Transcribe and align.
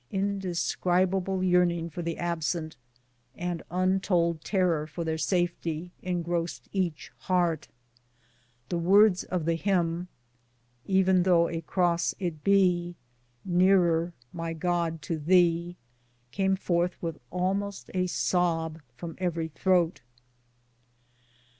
Indescribable 0.09 1.43
yearning 1.43 1.91
for 1.91 2.01
the 2.01 2.17
absent, 2.17 2.75
and 3.35 3.61
un 3.69 3.99
told 3.99 4.43
terror 4.43 4.87
for 4.87 5.03
their 5.03 5.19
safety, 5.19 5.91
engrossed 6.01 6.67
each 6.73 7.11
heart. 7.19 7.67
The 8.69 8.79
words 8.79 9.23
of 9.25 9.45
the 9.45 9.53
hymn, 9.53 10.07
E'eii 10.89 11.05
thougli 11.23 11.57
a 11.57 11.61
cross 11.61 12.15
it 12.17 12.43
be, 12.43 12.95
Nearer, 13.45 14.11
my 14.33 14.53
God, 14.53 15.03
to 15.03 15.19
Thee," 15.19 15.77
came 16.31 16.55
forth 16.55 16.99
with 16.99 17.19
almost 17.29 17.91
a 17.93 18.07
sob 18.07 18.81
from 18.97 19.13
every 19.19 19.49
throat. 19.49 20.01